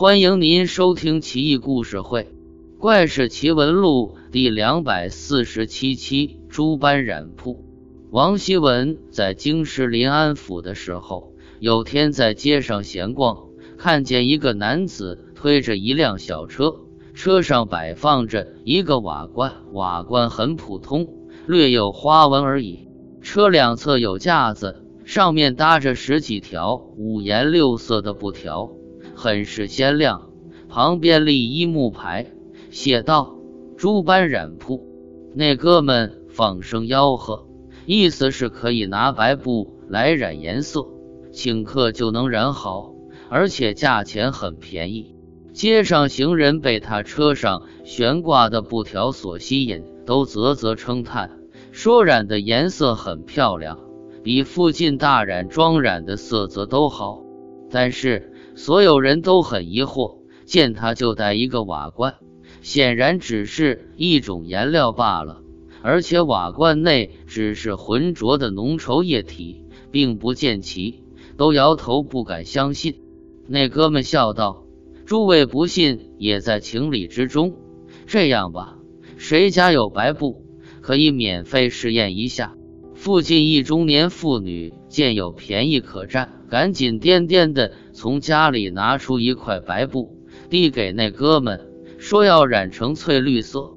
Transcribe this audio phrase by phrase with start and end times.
[0.00, 2.22] 欢迎您收听《奇异故事会·
[2.78, 7.54] 怪事奇闻录》第两百四十七期《诸般染铺》。
[8.12, 16.76] 王希文在京师临安府的时候，有天在街上闲逛，看见一个男子推着一辆小车，
[17.12, 21.08] 车上摆放着一个瓦罐，瓦罐很普通，
[21.48, 22.86] 略有花纹而已。
[23.20, 28.70] 车两侧有架子，上面搭着十几条五颜六色的布条，
[29.18, 30.30] 很是鲜亮。
[30.68, 32.26] 旁边立一木牌，
[32.70, 33.34] 写道
[33.76, 34.86] “诸般染铺”。
[35.34, 37.46] 那哥们放声吆喝，
[37.84, 40.86] 意思是可以拿白布来染颜色，
[41.32, 42.94] 请客就能染好，
[43.28, 45.14] 而且价钱很便宜。
[45.52, 51.32] 街上行人被他车上悬挂的布条所吸引，都啧啧称叹。
[51.72, 53.78] 说染的颜色很漂亮，
[54.22, 57.22] 比附近大染庄染的色泽都好。
[57.70, 62.16] 但是所有人都很疑惑，见他就带一个瓦罐，
[62.60, 65.42] 显然只是一种颜料罢了。
[65.80, 71.04] 而且瓦罐内只是浑浊的浓稠液体，并不见其，
[71.36, 72.96] 都摇头不敢相信。
[73.46, 74.64] 那哥们笑道
[75.06, 77.54] ：“诸位不信，也在情理之中。
[78.08, 78.76] 这样吧，
[79.18, 80.44] 谁家有白布？”
[80.82, 82.56] 可以免费试验一下。
[82.96, 90.16] 附近一中年妇女见有便宜可占，赶紧颠颠的从家里拿出一块白布，
[90.50, 91.60] 递给那哥们，
[91.98, 93.74] 说要染成翠绿色。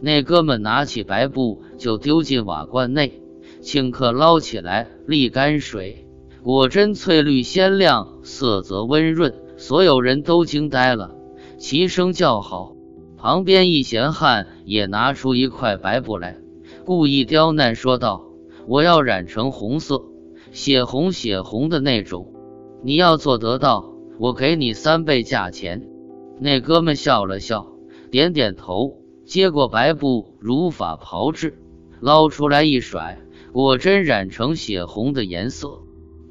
[0.00, 3.22] 那哥们拿起白布就丢进瓦罐内，
[3.62, 6.06] 顷刻捞起来沥干水，
[6.42, 11.14] 果真翠绿鲜亮，色泽温润，所有人都惊呆了，
[11.58, 12.74] 齐声叫好。
[13.16, 16.36] 旁边一闲汉也拿出一块白布来。
[16.84, 18.26] 故意刁难说道
[18.68, 20.04] ：“我要染成红色，
[20.54, 22.32] 血红血红的那种。
[22.84, 25.88] 你要做得到，我给你三倍价钱。”
[26.38, 27.72] 那哥们笑了笑，
[28.12, 31.58] 点点头，接过白布，如法炮制，
[32.00, 33.18] 捞出来一甩，
[33.52, 35.80] 果真染成血红的颜色。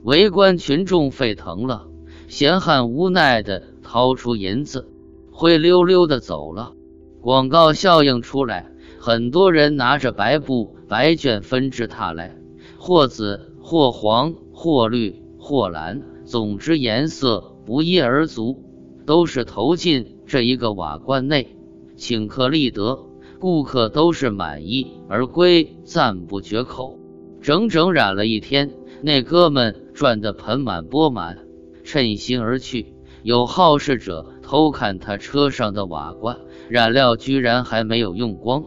[0.03, 1.87] 围观群众沸腾了，
[2.29, 4.87] 闲汉无奈的掏出银子，
[5.31, 6.71] 灰溜溜的走了。
[7.19, 8.69] 广告效应出来。
[8.99, 12.37] 很多人拿着白布、白绢纷至沓来，
[12.77, 18.61] 或子、或黄、或绿、或蓝，总之颜色不一而足，
[19.05, 21.55] 都是投进这一个瓦罐内，
[21.97, 22.99] 顷刻立得，
[23.39, 26.99] 顾客都是满意而归，赞不绝口。
[27.41, 28.71] 整整染了一天，
[29.01, 31.39] 那哥们赚得盆满钵满，
[31.85, 32.93] 趁心而去。
[33.23, 36.37] 有好事者偷看他车上的瓦罐，
[36.67, 38.65] 染料居然还没有用光。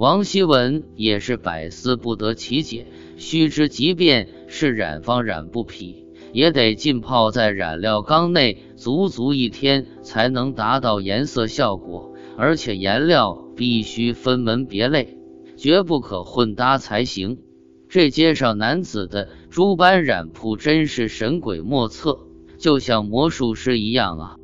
[0.00, 2.86] 王希文也是百思不得其解。
[3.18, 12.14] 须知，即便是染坊染布匹，也得浸泡在染料缸内足足一天，才能达到颜色效果。
[12.38, 15.18] 而且颜料必须分门别类，
[15.58, 17.36] 绝不可混搭才行。
[17.90, 22.20] 这街上男子的诸斑染铺真是神鬼莫测，
[22.56, 24.36] 就像魔术师一样啊！